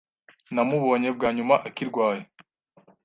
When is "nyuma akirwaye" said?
1.35-2.21